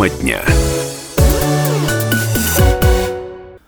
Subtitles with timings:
[0.00, 0.40] Тема дня.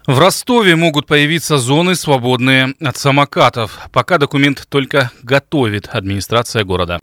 [0.07, 3.79] В Ростове могут появиться зоны, свободные от самокатов.
[3.93, 7.01] Пока документ только готовит администрация города.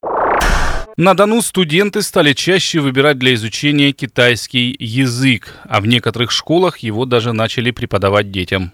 [0.97, 7.05] На Дону студенты стали чаще выбирать для изучения китайский язык, а в некоторых школах его
[7.05, 8.71] даже начали преподавать детям.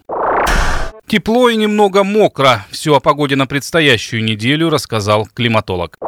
[1.06, 2.64] Тепло и немного мокро.
[2.70, 5.98] Все о погоде на предстоящую неделю рассказал климатолог.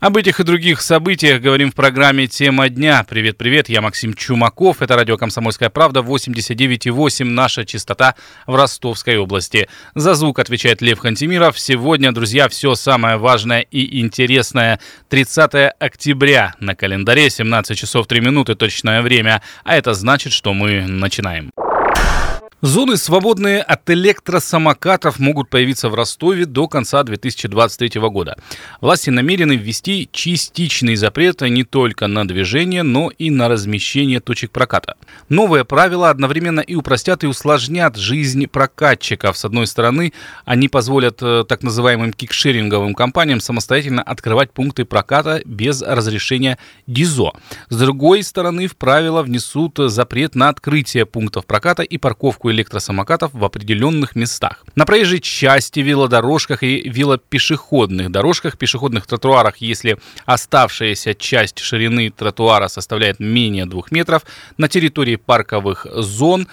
[0.00, 3.04] Об этих и других событиях говорим в программе «Тема дня».
[3.08, 4.80] Привет-привет, я Максим Чумаков.
[4.80, 8.14] Это радио «Комсомольская правда» 89,8, наша частота
[8.46, 9.68] в Ростовской области.
[9.96, 11.58] За звук отвечает Лев Хантимиров.
[11.58, 14.78] Сегодня, друзья, все самое важное и интересное.
[15.08, 19.42] 30 октября на календаре, 17 часов 3 минуты, точное время.
[19.64, 21.50] А это значит, что мы начинаем.
[22.60, 28.36] Зоны, свободные от электросамокатов, могут появиться в Ростове до конца 2023 года.
[28.80, 34.96] Власти намерены ввести частичный запрет не только на движение, но и на размещение точек проката.
[35.28, 39.38] Новые правила одновременно и упростят, и усложнят жизнь прокатчиков.
[39.38, 40.12] С одной стороны,
[40.44, 47.34] они позволят э, так называемым кикшеринговым компаниям самостоятельно открывать пункты проката без разрешения ДИЗО.
[47.68, 53.44] С другой стороны, в правила внесут запрет на открытие пунктов проката и парковку электросамокатов в
[53.44, 54.64] определенных местах.
[54.74, 63.20] На проезжей части, велодорожках и велопешеходных дорожках, пешеходных тротуарах, если оставшаяся часть ширины тротуара составляет
[63.20, 64.22] менее 2 метров,
[64.56, 66.48] на территории парковых зон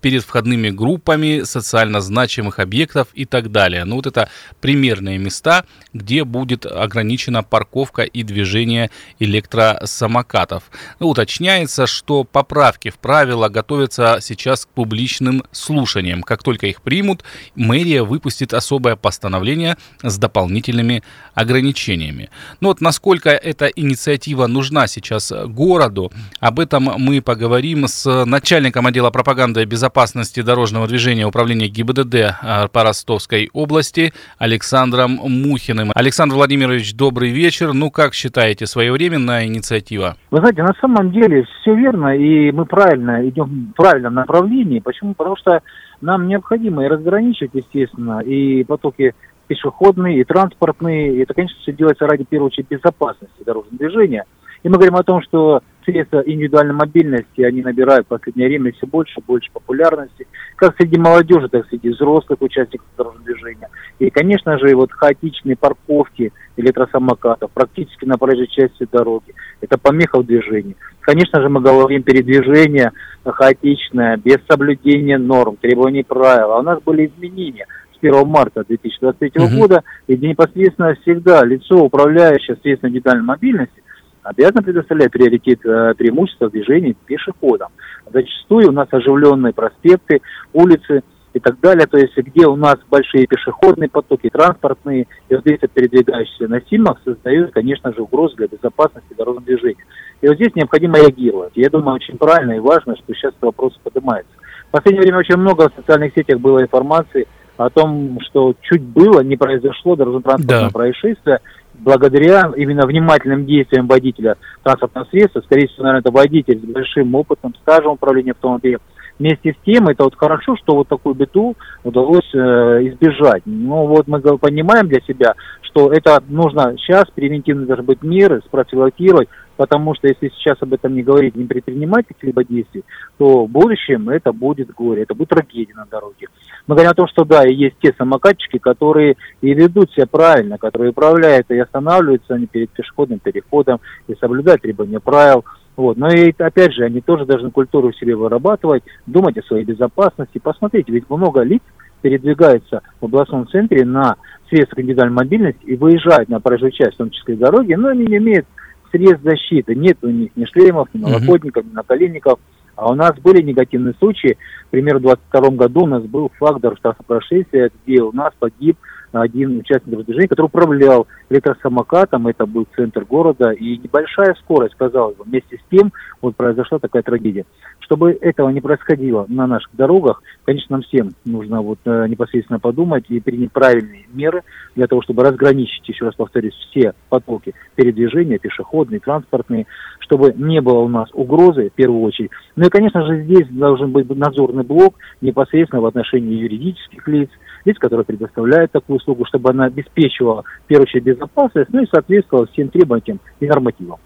[0.00, 3.84] перед входными группами социально значимых объектов и так далее.
[3.84, 4.28] Ну вот это
[4.60, 10.64] примерные места, где будет ограничена парковка и движение электросамокатов.
[11.00, 16.22] Ну, уточняется, что поправки в правила готовятся сейчас к публичным слушаниям.
[16.22, 17.24] Как только их примут,
[17.54, 21.02] мэрия выпустит особое постановление с дополнительными
[21.34, 22.30] ограничениями.
[22.60, 29.10] Ну вот насколько эта инициатива нужна сейчас городу, об этом мы поговорим с начальником отдела
[29.10, 35.92] пропаганды безопасности дорожного движения Управления ГИБДД а, по Ростовской области Александром Мухиным.
[35.94, 37.72] Александр Владимирович, добрый вечер.
[37.72, 40.16] Ну, как считаете, своевременная инициатива?
[40.30, 44.80] Вы знаете, на самом деле все верно, и мы правильно идем в правильном направлении.
[44.80, 45.14] Почему?
[45.14, 45.62] Потому что
[46.02, 49.14] нам необходимо и разграничить, естественно, и потоки
[49.46, 51.22] пешеходные, и транспортные.
[51.22, 54.24] Это, конечно, все делается ради, в первую очередь, безопасности дорожного движения.
[54.64, 58.86] И мы говорим о том, что средства индивидуальной мобильности, они набирают в последнее время все
[58.86, 60.26] больше и больше популярности,
[60.56, 63.68] как среди молодежи, так и среди взрослых участников дорожного движения.
[63.98, 70.26] И, конечно же, вот хаотичные парковки электросамокатов практически на проезжей части дороги, это помеха в
[70.26, 70.76] движении.
[71.00, 72.92] Конечно же, мы говорим передвижение
[73.24, 76.52] хаотичное, без соблюдения норм, требований правил.
[76.52, 79.56] А у нас были изменения с 1 марта 2023 угу.
[79.56, 83.81] года, и непосредственно всегда лицо, управляющее средством индивидуальной мобильности,
[84.22, 87.70] обязан предоставлять приоритет э, преимущества движения пешеходам.
[88.12, 90.20] Зачастую у нас оживленные проспекты,
[90.52, 91.02] улицы
[91.32, 95.58] и так далее, то есть где у нас большие пешеходные потоки, транспортные, и вот здесь
[95.72, 99.84] передвигающиеся на сильмах создают, конечно же, угрозы для безопасности дорожного движения.
[100.20, 101.52] И вот здесь необходимо реагировать.
[101.54, 104.32] Я думаю, очень правильно и важно, что сейчас этот вопрос поднимается.
[104.68, 109.20] В последнее время очень много в социальных сетях было информации о том, что чуть было,
[109.20, 110.70] не произошло дорожно-транспортное да.
[110.70, 111.40] происшествие,
[111.82, 117.54] благодаря именно внимательным действиям водителя транспортного средства, скорее всего, наверное, это водитель с большим опытом,
[117.62, 118.80] стажем управления автомобилем,
[119.18, 121.54] вместе с тем, это вот хорошо, что вот такую беду
[121.84, 123.42] удалось э, избежать.
[123.44, 129.28] Но вот мы понимаем для себя, что это нужно сейчас превентивно даже быть меры, спрофилактировать,
[129.56, 132.84] потому что если сейчас об этом не говорить, не предпринимать каких-либо действий,
[133.18, 136.28] то в будущем это будет горе, это будет трагедия на дороге.
[136.66, 140.90] Мы говорим о том, что да, есть те самокатчики, которые и ведут себя правильно, которые
[140.90, 145.44] управляют и останавливаются они перед пешеходным переходом и соблюдают требования правил.
[145.76, 145.96] Вот.
[145.96, 150.38] Но и опять же, они тоже должны культуру в себе вырабатывать, думать о своей безопасности.
[150.38, 151.62] Посмотрите, ведь много лиц
[152.02, 154.16] передвигаются в областном центре на
[154.48, 158.18] средствах индивидуальной мобильности и выезжают на проезжую часть, в том числе дороги, но они не
[158.18, 158.46] имеют
[158.92, 159.74] средств защиты.
[159.74, 162.38] Нет у них ни шлемов, ни налокотников, ни наколенников.
[162.76, 164.38] А у нас были негативные случаи.
[164.64, 168.76] Например, в 2022 году у нас был факт дорожного происшествия, где у нас погиб
[169.12, 175.24] один участник движения, который управлял электросамокатом, это был центр города, и небольшая скорость, казалось бы,
[175.24, 177.44] вместе с тем вот произошла такая трагедия.
[177.80, 183.04] Чтобы этого не происходило на наших дорогах, конечно, нам всем нужно вот э, непосредственно подумать
[183.08, 184.42] и принять правильные меры
[184.74, 189.66] для того, чтобы разграничить, еще раз повторюсь, все потоки передвижения, пешеходные, транспортные,
[190.00, 192.30] чтобы не было у нас угрозы, в первую очередь.
[192.56, 197.30] Ну и, конечно же, здесь должен быть надзорный блок непосредственно в отношении юридических лиц,
[197.64, 202.46] лиц, которые предоставляют такую услугу, чтобы она обеспечивала, в первую очередь, безопасность, ну и соответствовала
[202.46, 203.98] всем требованиям и нормативам.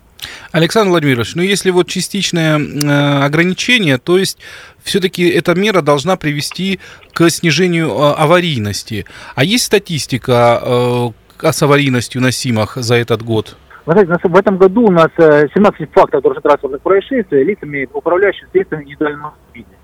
[0.53, 4.39] Александр Владимирович, ну если вот частичное э, ограничение, то есть
[4.83, 6.81] все-таки эта мера должна привести
[7.13, 9.05] к снижению э, аварийности.
[9.35, 13.57] А есть статистика э, с аварийностью на СИМах за этот год?
[13.87, 18.83] Вы знаете, в этом году у нас 17 э, фактов дорожно-транспортных происшествий лицами, управляющими средствами
[18.83, 19.77] индивидуальной мобильности.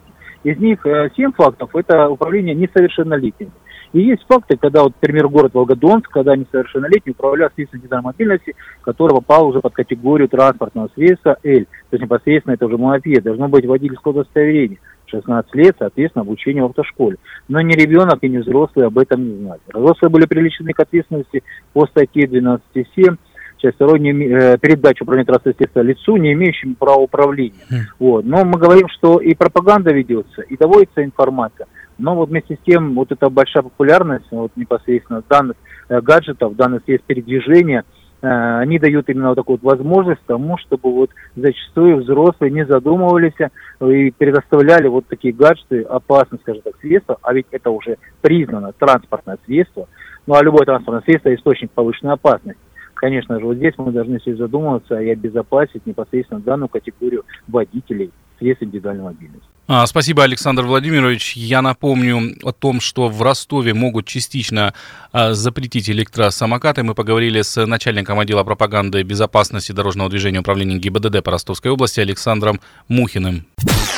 [0.43, 3.53] Из них 7 э, фактов– это управление несовершеннолетними.
[3.93, 9.13] И есть факты, когда, вот, например, город Волгодонск, когда несовершеннолетний управлял средством индивидуальной мобильности, который
[9.13, 11.65] попал уже под категорию транспортного средства L.
[11.65, 13.23] То есть непосредственно это уже мопед.
[13.23, 14.79] Должно быть водительское удостоверение.
[15.07, 17.19] 16 лет, соответственно, обучение в автошколе.
[17.49, 19.61] Но ни ребенок и ни взрослые об этом не знали.
[19.73, 21.43] Взрослые были привлечены к ответственности
[21.75, 23.19] по статье 12.7
[23.63, 27.63] часть второй не, э, передачу управления транспортным лицу, не имеющему права управления.
[27.71, 27.77] Mm.
[28.01, 28.25] Вот.
[28.25, 31.67] Но мы говорим, что и пропаганда ведется, и доводится информация.
[31.99, 35.57] Но вот вместе с тем, вот эта большая популярность вот непосредственно данных
[35.89, 37.85] э, гаджетов, данных средств передвижения,
[38.23, 43.35] э, они дают именно вот такую вот возможность тому, чтобы вот зачастую взрослые не задумывались
[43.81, 49.39] и предоставляли вот такие гаджеты, опасные, скажем так, средства, а ведь это уже признано транспортное
[49.45, 49.89] средство,
[50.27, 52.61] ну а любое транспортное средство– источник повышенной опасности.
[52.95, 58.63] Конечно же, вот здесь мы должны все задумываться и обезопасить непосредственно данную категорию водителей средств
[58.63, 59.47] индивидуальной мобильности.
[59.69, 61.35] А, спасибо, Александр Владимирович.
[61.37, 64.75] Я напомню о том, что в Ростове могут частично
[65.13, 66.83] а, запретить электросамокаты.
[66.83, 72.01] Мы поговорили с начальником отдела пропаганды и безопасности дорожного движения управления ГИБДД по Ростовской области
[72.01, 73.47] Александром Мухиным.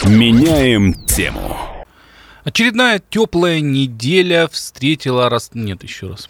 [0.04, 1.56] Меняем тему.
[2.44, 5.32] Очередная теплая неделя встретила...
[5.54, 6.28] Нет, еще раз.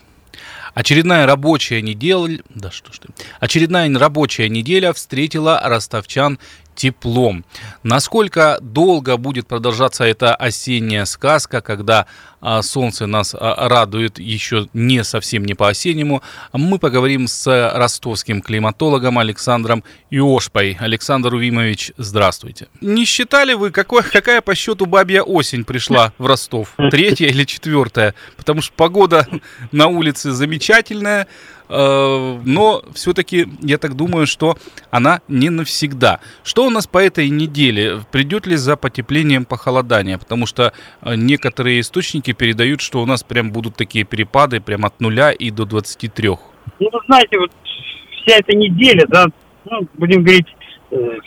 [0.75, 3.09] Очередная рабочая неделя, да что ж ты,
[3.39, 6.41] очередная рабочая неделя встретила ростовчан
[6.75, 7.45] теплом.
[7.83, 12.07] Насколько долго будет продолжаться эта осенняя сказка, когда
[12.41, 16.23] а, солнце нас а, радует еще не совсем не по-осеннему,
[16.53, 20.77] мы поговорим с ростовским климатологом Александром Иошпой.
[20.79, 22.69] Александр Увимович, здравствуйте.
[22.83, 26.75] Не считали вы, какой, какая по счету бабья осень пришла в Ростов?
[26.91, 28.15] Третья или четвертая?
[28.37, 29.27] Потому что погода
[29.73, 31.29] на улице замечательная, Э,
[31.69, 34.57] но все-таки я так думаю, что
[34.91, 36.21] она не навсегда.
[36.43, 38.01] Что у нас по этой неделе?
[38.13, 40.19] Придет ли за потеплением похолодание?
[40.19, 40.73] Потому что
[41.03, 45.51] э, некоторые источники передают, что у нас прям будут такие перепады прям от нуля и
[45.51, 46.29] до 23.
[46.29, 46.39] Ну,
[46.81, 47.51] вы знаете, вот
[48.23, 49.27] вся эта неделя, да,
[49.65, 50.47] ну, будем говорить,
[50.91, 51.19] э,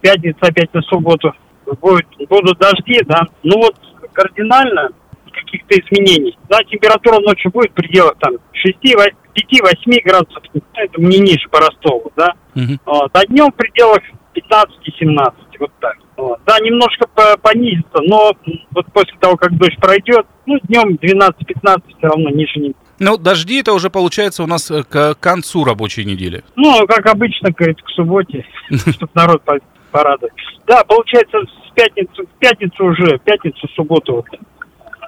[0.00, 1.32] пятница, опять на субботу
[1.80, 3.76] будет, будут дожди, да, ну вот
[4.12, 4.90] кардинально
[5.34, 6.36] каких-то изменений.
[6.48, 10.42] Да, температура ночью будет в пределах там 6, 5-8 градусов,
[10.74, 12.34] это не ниже по Ростову, да.
[12.54, 12.78] Uh-huh.
[12.86, 13.10] Вот.
[13.12, 14.00] А днем в пределах
[14.34, 15.96] 15-17, вот так.
[16.16, 16.40] Вот.
[16.46, 17.06] Да, немножко
[17.42, 18.32] понизится, но
[18.70, 23.60] вот после того, как дождь пройдет, ну, днем 12-15 все равно ниже не ну, дожди
[23.60, 26.44] это уже получается у нас э, к концу рабочей недели.
[26.54, 29.42] Ну, как обычно, говорит, к субботе, чтобы народ
[29.90, 30.32] порадовать.
[30.66, 34.26] Да, получается, с пятницы, в пятницу уже, пятницу, субботу вот,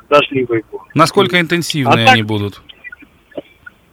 [0.09, 0.95] дождливые будут.
[0.95, 2.63] Насколько интенсивные а они так, будут?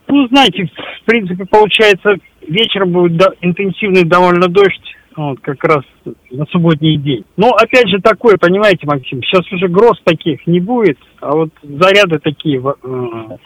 [0.08, 0.70] Ну, знаете,
[1.02, 2.16] в принципе, получается,
[2.48, 5.84] вечером будет до, интенсивный довольно дождь, вот, как раз
[6.32, 7.26] на субботний день.
[7.38, 12.20] Но, опять же, такое, понимаете, Максим, сейчас уже гроз таких не будет, а вот заряды
[12.20, 13.38] такие э,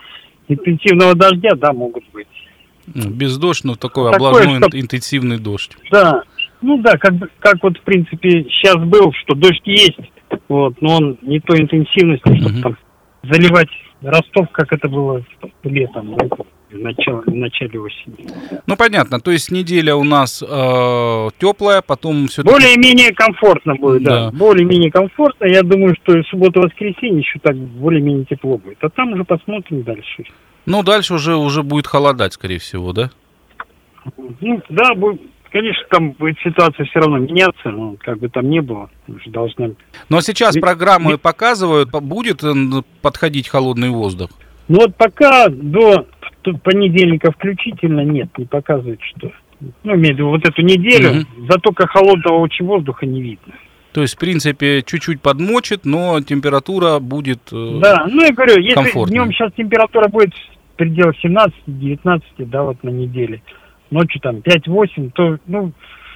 [0.47, 2.27] интенсивного дождя, да, могут быть.
[2.93, 4.79] Ну, без дождь, но такой такое, облажной что...
[4.79, 5.77] интенсивный дождь.
[5.91, 6.23] Да,
[6.61, 9.99] ну да, как, как вот, в принципе, сейчас был, что дождь есть,
[10.47, 12.61] вот, но он не той интенсивности, чтобы uh-huh.
[12.61, 12.77] там
[13.23, 13.69] заливать
[14.01, 15.23] Ростов, как это было
[15.63, 16.15] летом.
[16.15, 16.27] Да?
[16.69, 18.27] в начале, в начале осени.
[18.65, 19.19] Ну, понятно.
[19.19, 24.29] То есть неделя у нас э, теплая, потом все Более-менее комфортно будет, да.
[24.29, 24.37] да.
[24.37, 25.45] Более-менее комфортно.
[25.45, 28.77] Я думаю, что суббота-воскресенье еще так более-менее тепло будет.
[28.81, 30.25] А там уже посмотрим дальше.
[30.65, 33.11] Ну, дальше уже, уже будет холодать, скорее всего, да?
[34.41, 38.61] Ну, да, будет, конечно, там будет ситуация все равно меняться, но как бы там не
[38.61, 39.69] было, уже должна...
[40.09, 42.53] Ну, а сейчас программы показывают, будет э,
[43.01, 44.29] подходить холодный воздух?
[44.67, 46.07] Ну, вот пока до
[46.63, 49.31] понедельника включительно нет, не показывает, что.
[49.83, 51.47] Ну, имею в виду вот эту неделю, угу.
[51.49, 53.53] зато как холодного очень воздуха не видно.
[53.91, 58.75] То есть, в принципе, чуть-чуть подмочит, но температура будет э, Да, ну я говорю, если
[58.75, 59.07] комфортной.
[59.07, 63.41] днем сейчас температура будет в пределах 17-19, да, вот на неделе,
[63.91, 65.71] ночью там 5-8, то, ну,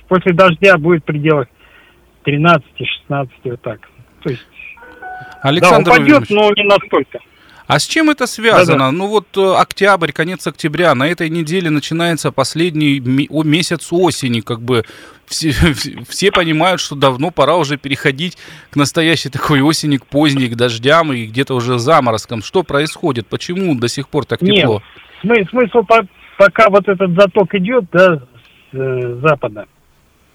[0.07, 1.47] после дождя будет в пределах
[2.25, 3.79] 13-16, вот так.
[4.23, 4.45] То есть,
[5.41, 7.19] Александр да, упадет, но не настолько.
[7.67, 8.77] А с чем это связано?
[8.77, 8.91] Да-да.
[8.91, 14.83] Ну вот э, октябрь, конец октября, на этой неделе начинается последний месяц осени, как бы
[15.25, 15.51] все,
[16.09, 18.37] все понимают, что давно пора уже переходить
[18.71, 22.43] к настоящей такой осени, к поздней, к дождям и где-то уже заморозкам.
[22.43, 23.27] Что происходит?
[23.27, 24.83] Почему до сих пор так тепло?
[25.23, 25.85] Нет, смысл,
[26.45, 28.15] пока вот этот заток идет, да,
[28.71, 29.65] с э, запада,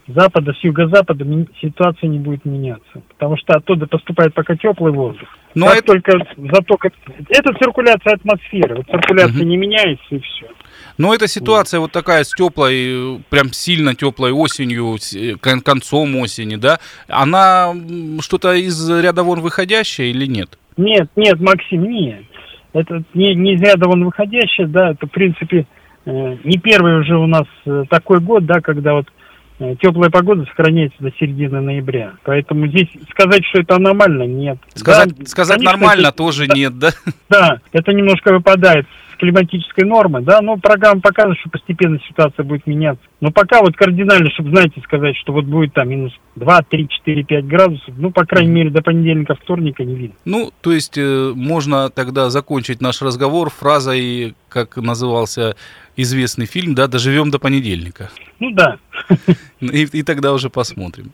[0.06, 1.24] запада, с юго-запада
[1.60, 3.02] ситуация не будет меняться.
[3.08, 5.28] Потому что оттуда поступает пока теплый воздух.
[5.56, 6.84] Но как это- только заток...
[6.84, 8.76] Это циркуляция атмосферы.
[8.76, 9.48] Вот циркуляция Мгм.
[9.48, 10.46] не меняется и все.
[10.96, 16.54] Но эта ситуация вот такая с теплой, прям сильно теплой осенью, э, кон- концом осени,
[16.54, 17.74] да, она
[18.20, 20.56] что-то из ряда вон выходящая или нет?
[20.76, 22.22] Нет, нет, Максим, нет.
[22.74, 25.66] Это не, не из ряда вон выходящее, да, это, в принципе,
[26.06, 29.06] не первый уже у нас э, такой год, да, когда вот
[29.80, 32.12] теплая погода сохраняется до середины ноября.
[32.24, 34.58] Поэтому здесь сказать, что это аномально, нет.
[34.74, 36.90] Сказать, Да, сказать конечно, нормально это- тоже да, нет, да?
[37.30, 38.86] Да, это немножко выпадает
[39.16, 43.04] климатической нормы, да, но программа показывает, что постепенно ситуация будет меняться.
[43.20, 47.24] Но пока вот кардинально, чтобы, знаете, сказать, что вот будет там минус 2, 3, 4,
[47.24, 50.16] 5 градусов, ну, по крайней мере, до понедельника, вторника не видно.
[50.24, 55.56] Ну, то есть э, можно тогда закончить наш разговор фразой, как назывался
[55.96, 58.10] известный фильм, да, «Доживем до понедельника».
[58.38, 58.76] Ну да,
[59.60, 61.12] И, и тогда уже посмотрим.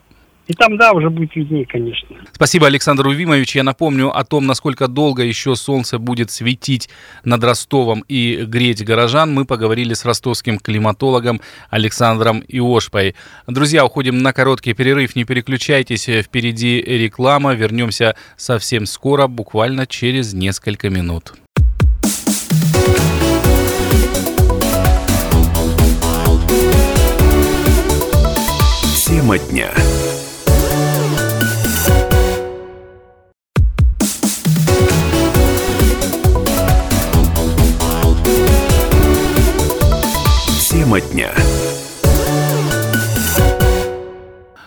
[0.48, 2.16] И там, да, уже будет виднее, конечно.
[2.32, 3.54] Спасибо, Александр Увимович.
[3.54, 6.88] Я напомню о том, насколько долго еще солнце будет светить
[7.24, 9.32] над Ростовом и греть горожан.
[9.32, 13.14] Мы поговорили с ростовским климатологом Александром Иошпой.
[13.46, 15.14] Друзья, уходим на короткий перерыв.
[15.14, 17.54] Не переключайтесь, впереди реклама.
[17.54, 21.34] Вернемся совсем скоро, буквально через несколько минут.
[29.06, 29.70] Тема дня.
[40.92, 41.32] Тема дня.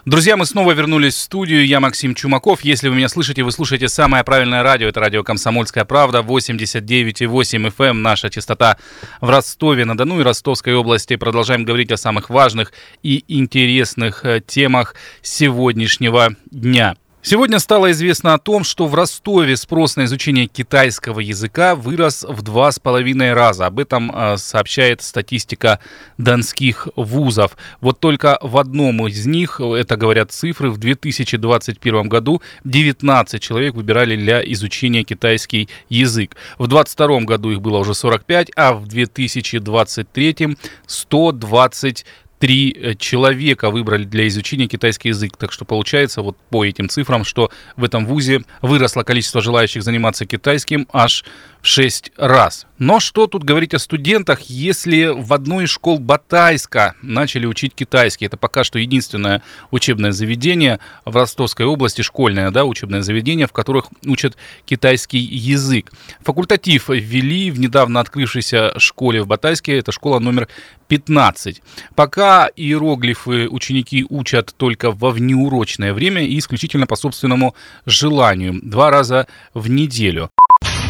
[0.05, 1.67] Друзья, мы снова вернулись в студию.
[1.67, 2.61] Я Максим Чумаков.
[2.61, 4.87] Если вы меня слышите, вы слушаете самое правильное радио.
[4.87, 8.01] Это радио «Комсомольская правда», 89,8 FM, эм.
[8.01, 8.77] наша частота
[9.21, 11.15] в Ростове-на-Дону и Ростовской области.
[11.15, 16.95] Продолжаем говорить о самых важных и интересных э, темах сегодняшнего дня.
[17.27, 22.43] Сегодня стало известно о том, что в Ростове спрос на изучение китайского языка вырос в
[22.43, 23.65] два с половиной раза.
[23.65, 25.79] Об этом э, сообщает статистика
[26.19, 27.57] донских вузов.
[27.81, 34.15] Вот только в одном из них, это говорят цифры, в 2021 году 19 человек выбирали
[34.15, 36.35] для изучения китайский язык.
[36.59, 42.05] В 2022 году их было уже 45, а в 2023 120
[42.39, 45.37] три человека выбрали для изучения китайский язык.
[45.37, 50.25] Так что получается вот по этим цифрам, что в этом вузе выросло количество желающих заниматься
[50.25, 51.23] китайским аж
[51.61, 52.67] в 6 раз.
[52.77, 58.25] Но что тут говорить о студентах, если в одной из школ Батайска начали учить китайский?
[58.25, 63.87] Это пока что единственное учебное заведение в Ростовской области, школьное да, учебное заведение, в которых
[64.05, 65.91] учат китайский язык.
[66.19, 70.47] Факультатив ввели в недавно открывшейся школе в Батайске, это школа номер
[70.88, 71.62] 15.
[71.94, 77.54] Пока иероглифы ученики учат только во внеурочное время и исключительно по собственному
[77.86, 80.28] желанию, два раза в неделю.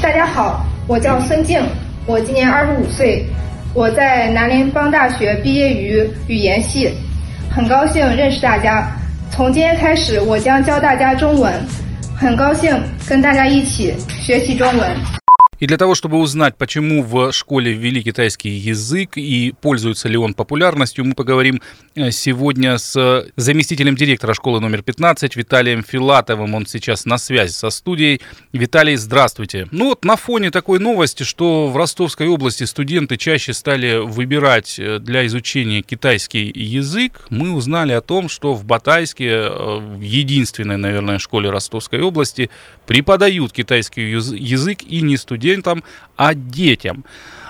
[0.03, 1.62] 大家好，我叫孙静，
[2.07, 3.27] 我今年二十五岁，
[3.75, 6.91] 我在南联邦大学毕业于语言系，
[7.55, 8.91] 很高兴认识大家。
[9.31, 11.53] 从今天开始，我将教大家中文，
[12.17, 12.75] 很高兴
[13.07, 14.97] 跟大家一起学习中文。
[15.60, 20.34] И для того, чтобы узнать, почему в школе ввели китайский язык и пользуется ли он
[20.34, 21.62] популярностью, мы поговорим
[21.96, 26.54] э, сегодня с заместителем директора школы номер 15 Виталием Филатовым.
[26.56, 28.22] Он сейчас на связи со студией.
[28.52, 29.68] Виталий, здравствуйте.
[29.72, 35.00] Ну вот на фоне такой новости, что в Ростовской области студенты чаще стали выбирать э,
[35.00, 41.18] для изучения китайский язык, мы узнали о том, что в Батайске, э, в единственной, наверное,
[41.18, 42.50] школе Ростовской области,
[42.86, 45.84] преподают китайский язык и не студентам,
[46.18, 47.06] а детям.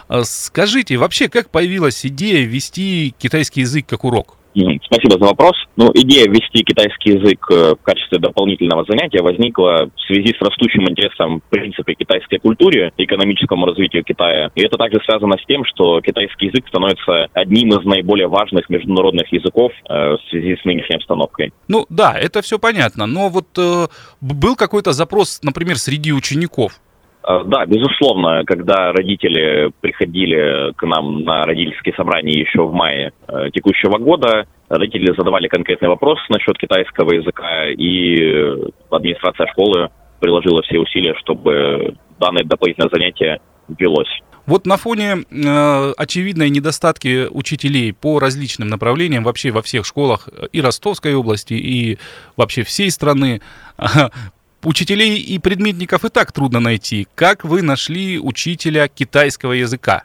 [0.10, 4.38] Э, Скажите, вообще, как появилась идея ввести китайский язык как урок?
[4.86, 5.54] Спасибо за вопрос.
[5.76, 10.90] Ну, идея ввести китайский язык э, в качестве дополнительного занятия возникла в связи с растущим
[10.90, 14.52] интересом, в принципе, китайской культуре, экономическому развитию Китая.
[14.56, 19.32] И это также связано с тем, что китайский язык становится одним из наиболее важных международных
[19.34, 21.52] языков э, в связи с нынешней обстановкой.
[21.68, 23.88] Ну да, это все понятно, но вот э,
[24.22, 26.80] был какой-то запрос, например, среди учеников.
[27.28, 33.50] Э, Да, безусловно, когда родители приходили к нам на родительские собрания еще в мае э,
[33.54, 39.90] текущего года, родители задавали конкретный вопрос насчет китайского языка, и администрация школы
[40.20, 44.22] приложила все усилия, чтобы данное дополнительное занятие ввелось.
[44.46, 50.48] Вот на фоне э, очевидной недостатки учителей по различным направлениям вообще во всех школах э,
[50.52, 51.98] и Ростовской области, и
[52.38, 53.42] вообще всей страны,
[54.66, 57.08] учителей и предметников и так трудно найти.
[57.16, 60.04] Как вы нашли учителя китайского языка?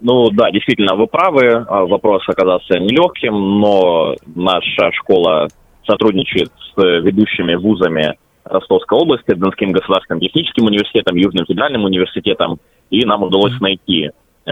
[0.00, 1.64] Ну да, действительно, вы правы.
[1.68, 5.48] А, вопрос оказался нелегким, но наша школа
[5.86, 12.58] сотрудничает с ведущими вузами Ростовской области, Донским государственным техническим университетом, Южным федеральным университетом,
[12.90, 14.10] и нам удалось найти
[14.44, 14.50] э,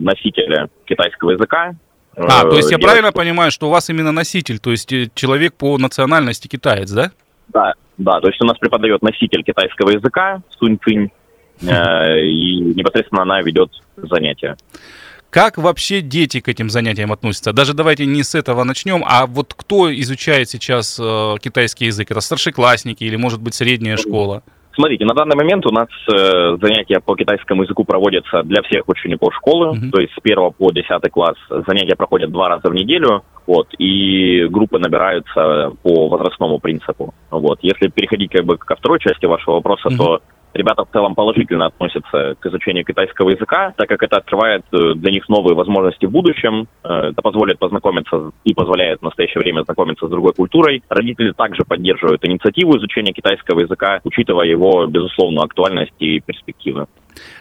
[0.00, 1.74] носителя китайского языка.
[2.16, 5.08] А, то есть я, я правильно понимаю, что у вас именно носитель, то есть э,
[5.14, 7.12] человек по национальности китаец, да?
[7.48, 11.10] Да, да, то есть у нас преподает носитель китайского языка, Сунь Цинь,
[11.62, 14.56] э, и непосредственно она ведет занятия.
[15.30, 17.54] Как вообще дети к этим занятиям относятся?
[17.54, 22.10] Даже давайте не с этого начнем, а вот кто изучает сейчас э, китайский язык?
[22.10, 24.42] Это старшеклассники или, может быть, средняя школа?
[24.74, 29.34] Смотрите, на данный момент у нас э, занятия по китайскому языку проводятся для всех учеников
[29.34, 29.90] школы, mm-hmm.
[29.90, 31.36] то есть с 1 по 10 класс
[31.66, 37.12] занятия проходят два раза в неделю, вот, и группы набираются по возрастному принципу.
[37.30, 37.58] Вот.
[37.62, 39.96] Если переходить как бы ко второй части вашего вопроса, mm-hmm.
[39.96, 40.22] то
[40.54, 45.10] ребята в целом положительно относятся к изучению китайского языка, так как это открывает э, для
[45.10, 46.68] них новые возможности в будущем.
[46.84, 50.82] Э, это позволит познакомиться и позволяет в настоящее время знакомиться с другой культурой.
[50.88, 56.86] Родители также поддерживают инициативу изучения китайского языка, учитывая его безусловную актуальность и перспективы.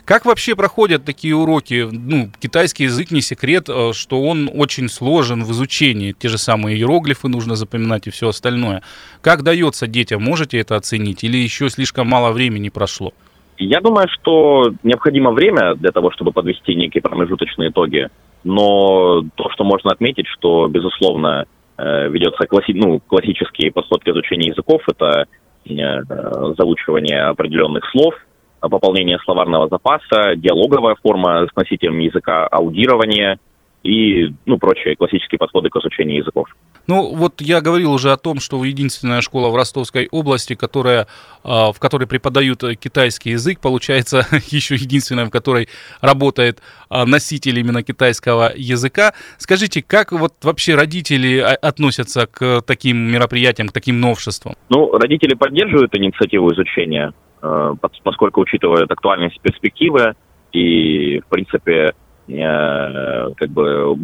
[0.06, 1.88] Как вообще проходят такие уроки?
[1.92, 6.14] Ну, китайский язык не секрет, э, что он очень сложен в изучении.
[6.14, 8.82] Те же самые иероглифы нужно запоминать и все остальное.
[9.22, 10.24] Как дается детям?
[10.24, 11.24] Можете это оценить?
[11.24, 13.14] Или еще слишком мало времени прошло?
[13.58, 18.08] Я думаю, что необходимо время для того, чтобы подвести некие промежуточные итоги.
[18.44, 21.46] Но то, что можно отметить, что, безусловно,
[21.78, 22.74] э, ведется класси...
[22.74, 25.28] ну, классический подход к изучению языков, это
[25.66, 28.16] э, заучивание определенных слов–
[28.70, 33.40] пополнение словарного запаса, диалоговая форма с носителем языка, аудирование
[33.84, 36.48] и ну, прочие классические подходы к изучению языков.
[36.88, 41.08] Ну, вот я говорил уже о том, что единственная школа в Ростовской области, которая,
[41.44, 45.68] а, в которой преподают китайский язык, получается еще единственная, в которой
[46.02, 49.14] работает а, носитель именно китайского языка.
[49.38, 54.56] Скажите, как вот вообще родители а, относятся к таким мероприятиям, к таким новшествам?
[54.70, 57.14] Ну, родители поддерживают инициативу изучения.
[57.42, 57.74] Э,
[58.04, 60.14] поскольку учитывают актуальность перспективы
[60.52, 61.94] и, в принципе,
[62.28, 63.98] э, как бы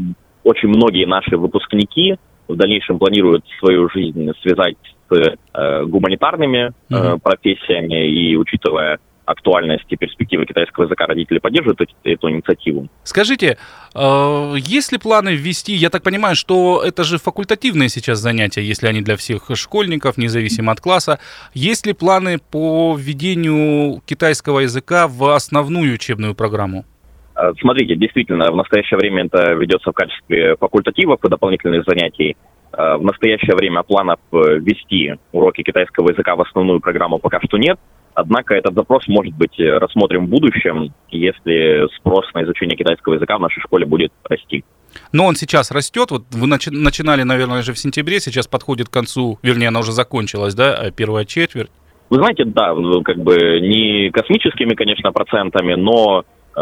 [0.44, 4.78] очень многие наши выпускники в дальнейшем планируют свою жизнь связать
[5.10, 7.20] с э, гуманитарными mm-hmm.
[7.20, 12.88] профессиями и учитывая актуальность и перспективы китайского языка родители поддерживают эту, эту инициативу.
[13.04, 13.58] Скажите,
[13.94, 18.88] э, есть ли планы ввести, я так понимаю, что это же факультативные сейчас занятия, если
[18.88, 21.20] они для всех школьников, независимо от класса,
[21.54, 26.86] есть ли планы по введению китайского языка в основную учебную программу?
[27.36, 32.38] Э, смотрите, действительно, в настоящее время это ведется в качестве факультативов и дополнительных занятий.
[32.72, 37.78] Э, в настоящее время планов ввести уроки китайского языка в основную программу пока что нет.
[38.20, 43.38] Однако этот запрос может быть э, рассмотрен в будущем, если спрос на изучение китайского языка
[43.38, 44.64] в нашей школе будет расти.
[45.12, 46.10] Но он сейчас растет.
[46.10, 49.92] Вот вы начи- начинали, наверное, же в сентябре, сейчас подходит к концу, вернее, она уже
[49.92, 51.70] закончилась, да, а первая четверть.
[52.10, 56.24] Вы знаете, да, ну, как бы не космическими, конечно, процентами, но
[56.56, 56.60] э,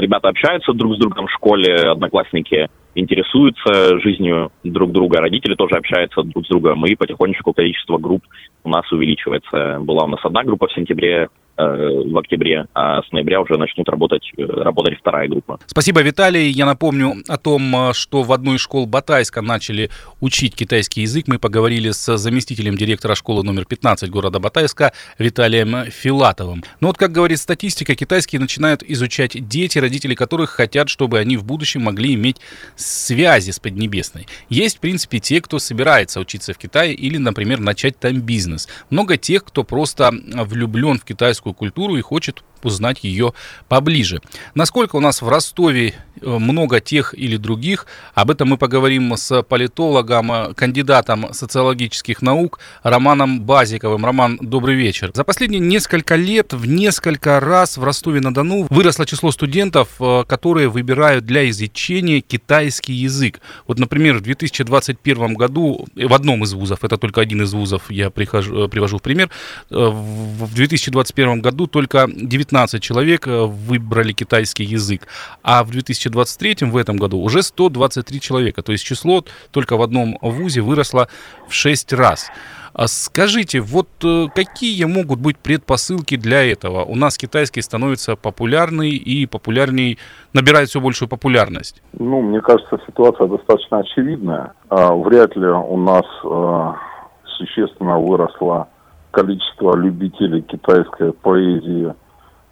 [0.00, 6.22] ребята общаются друг с другом в школе, одноклассники интересуются жизнью друг друга, родители тоже общаются
[6.22, 8.24] друг с другом, и потихонечку количество групп
[8.64, 9.78] у нас увеличивается.
[9.80, 11.28] Была у нас одна группа в сентябре,
[11.60, 15.58] Э, в октябре, а с ноября уже начнут работать, э, работать вторая группа.
[15.66, 16.50] Спасибо, Виталий.
[16.50, 21.26] Я напомню о том, э, что в одной из школ Батайска начали учить китайский язык.
[21.26, 26.62] Мы поговорили с заместителем директора школы номер 15 города Батайска Виталием Филатовым.
[26.80, 31.44] Но вот, как говорит статистика, китайский начинают изучать дети, родители которых хотят, чтобы они в
[31.44, 32.36] будущем могли иметь
[32.88, 34.26] связи с Поднебесной.
[34.48, 38.68] Есть, в принципе, те, кто собирается учиться в Китае или, например, начать там бизнес.
[38.90, 43.34] Много тех, кто просто влюблен в китайскую культуру и хочет узнать ее
[43.68, 44.20] поближе.
[44.54, 49.42] Насколько у нас в Ростове э, много тех или других, об этом мы поговорим с
[49.42, 54.04] политологом, э, кандидатом социологических наук Романом Базиковым.
[54.04, 55.10] Роман, добрый вечер.
[55.14, 61.24] За последние несколько лет в несколько раз в Ростове-на-Дону выросло число студентов, э, которые выбирают
[61.24, 62.20] для изучения
[62.68, 63.40] китайский язык.
[63.66, 68.10] Вот, например, в 2021 году в одном из вузов, это только один из вузов, я
[68.10, 69.30] прихожу, привожу в пример,
[69.70, 75.06] в 2021 году только 19 15 человек э, выбрали китайский язык,
[75.42, 78.62] а в 2023 в этом году уже 123 человека.
[78.62, 81.08] То есть число только в одном вузе выросло
[81.48, 82.30] в 6 раз.
[82.78, 86.84] А скажите, вот э, какие могут быть предпосылки для этого?
[86.84, 89.98] У нас китайский становится популярный и популярней,
[90.32, 91.82] набирает все большую популярность.
[91.92, 94.52] Ну, мне кажется, ситуация достаточно очевидная.
[94.68, 96.72] А, вряд ли у нас э,
[97.36, 98.68] существенно выросло
[99.10, 101.92] количество любителей китайской поэзии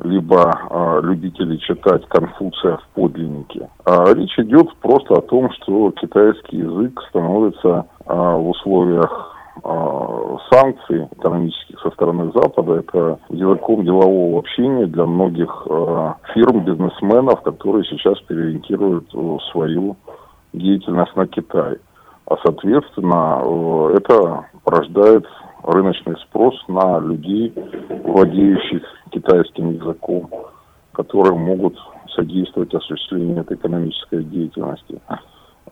[0.03, 3.69] либо э, любители читать Конфуция в подлиннике.
[3.85, 11.81] А речь идет просто о том, что китайский язык становится э, в условиях санкций экономических
[11.81, 19.09] со стороны Запада это языком делового общения для многих э, фирм, бизнесменов, которые сейчас переориентируют
[19.15, 19.97] э, свою
[20.53, 21.79] деятельность на Китай.
[22.27, 25.27] А соответственно, э, это порождает
[25.63, 27.53] рыночный спрос на людей,
[28.05, 30.29] владеющих китайским языком,
[30.93, 31.77] которые могут
[32.15, 35.01] содействовать осуществлению этой экономической деятельности.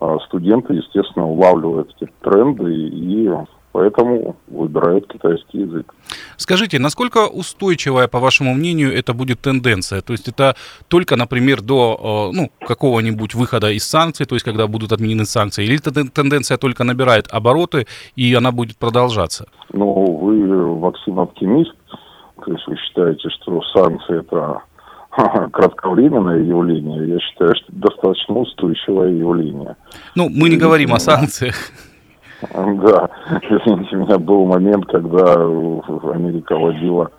[0.00, 3.30] А студенты, естественно, улавливают эти тренды и
[3.74, 5.92] поэтому выбирают китайский язык.
[6.36, 10.00] Скажите, насколько устойчивая, по вашему мнению, это будет тенденция?
[10.00, 10.54] То есть это
[10.86, 15.64] только, например, до э, ну, какого-нибудь выхода из санкций, то есть когда будут отменены санкции,
[15.64, 19.46] или эта тенденция только набирает обороты, и она будет продолжаться?
[19.72, 21.74] Ну, вы, Максим, оптимист,
[22.44, 24.62] то есть вы считаете, что санкции это
[25.52, 29.74] кратковременное явление, я считаю, что достаточно устойчивое явление.
[30.14, 31.56] Ну, мы не говорим о санкциях.
[32.54, 33.10] Да,
[33.42, 37.10] извините, меня был момент, когда Америка вводила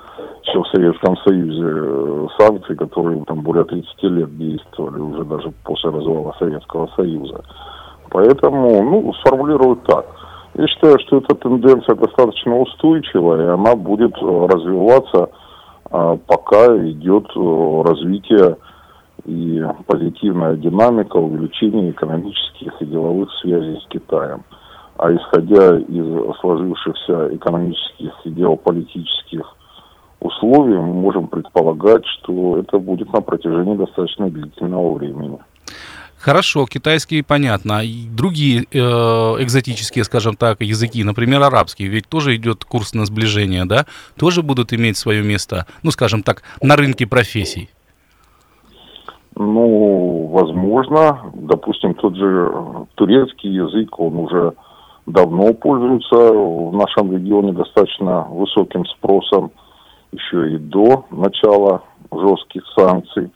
[0.43, 5.89] еще в Советском Союзе э, санкции, которые там более 30 лет действовали, уже даже после
[5.89, 7.43] развала Советского Союза.
[8.11, 10.05] Поэтому, ну, сформулирую так.
[10.53, 15.29] Я считаю, что эта тенденция достаточно устойчивая, и она будет э, развиваться,
[15.91, 18.57] а, пока идет э, развитие
[19.25, 24.43] и позитивная динамика увеличения экономических и деловых связей с Китаем.
[24.97, 29.55] А исходя из сложившихся экономических и геополитических
[30.21, 35.37] условий, мы можем предполагать, что это будет на протяжении достаточно длительного времени.
[36.17, 37.83] Хорошо, китайский понятно.
[37.83, 43.65] И другие э, экзотические, скажем так, языки, например, арабский, ведь тоже идет курс на сближение,
[43.65, 43.85] да?
[44.17, 47.69] Тоже будут иметь свое место, ну, скажем так, на рынке профессий.
[49.35, 51.31] Ну, возможно.
[51.35, 52.51] Допустим, тот же
[52.95, 54.53] турецкий язык, он уже
[55.05, 56.15] давно пользуются.
[56.15, 59.51] В нашем регионе достаточно высоким спросом
[60.11, 63.31] еще и до начала жестких санкций,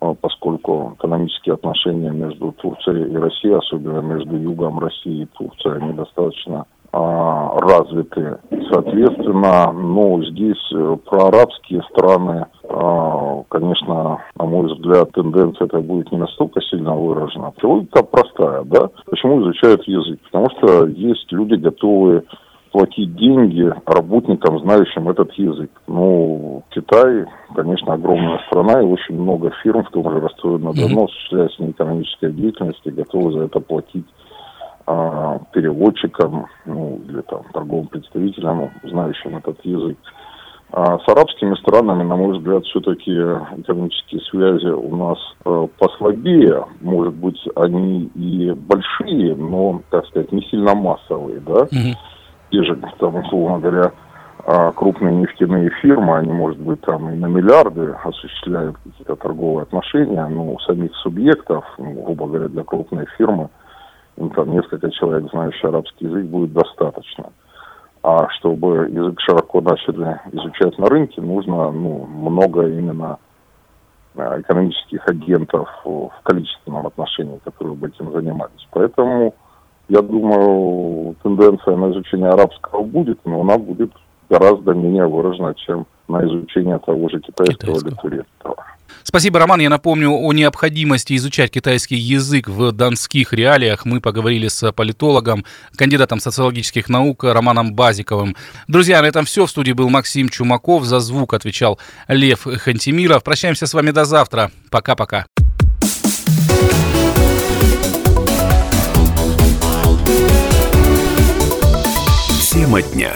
[0.00, 5.92] а, поскольку экономические отношения между Турцией и Россией, особенно между югом России и Турцией, они
[5.92, 8.38] достаточно а, развиты.
[8.70, 16.12] Соответственно, ну, здесь э, про арабские страны, а, конечно, на мой взгляд, тенденция это будет
[16.12, 17.52] не настолько сильно выражена.
[17.62, 18.90] Логика простая, да?
[19.06, 20.20] Почему изучают язык?
[20.30, 22.24] Потому что есть люди, готовые
[22.72, 25.70] платить деньги работникам, знающим этот язык.
[25.86, 31.60] Ну, Китай, конечно, огромная страна, и очень много фирм, в том же Ростове-на-Дону, осуществляя с
[31.60, 34.06] экономической деятельности, готовы за это платить
[34.86, 39.96] а, переводчикам ну, или там, торговым представителям, знающим этот язык.
[40.74, 46.64] А с арабскими странами, на мой взгляд, все-таки экономические связи у нас э, послабее.
[46.80, 51.64] Может быть, они и большие, но, так сказать, не сильно массовые, да.
[51.64, 51.94] Mm-hmm.
[52.52, 53.92] Те же, там, условно говоря,
[54.46, 60.26] а, крупные нефтяные фирмы, они, может быть, там и на миллиарды осуществляют какие-то торговые отношения,
[60.26, 63.50] но у самих субъектов, ну, грубо говоря, для крупной фирмы–
[64.16, 67.32] ну, там несколько человек, знающих арабский язык, будет достаточно.
[68.02, 73.18] А чтобы язык широко начали изучать на рынке, нужно ну, много именно
[74.16, 78.66] а, экономических агентов в количественном отношении, которые бы этим занимались.
[78.72, 79.34] Поэтому,
[79.88, 83.92] я думаю, тенденция на изучение арабского будет, но она будет
[84.28, 87.88] гораздо менее выражена, чем на изучение того же китайского, китайского.
[87.88, 88.56] или турецкого.
[89.02, 89.60] Спасибо, Роман.
[89.60, 93.84] Я напомню о необходимости изучать китайский язык в донских реалиях.
[93.84, 95.44] Мы поговорили с политологом,
[95.76, 98.36] кандидатом социологических наук Романом Базиковым.
[98.68, 99.46] Друзья, на этом все.
[99.46, 100.84] В студии был Максим Чумаков.
[100.84, 101.78] За звук отвечал
[102.08, 103.24] Лев Хантимиров.
[103.24, 104.50] Прощаемся с вами до завтра.
[104.70, 105.26] Пока-пока.
[112.52, 113.12] Тема дня.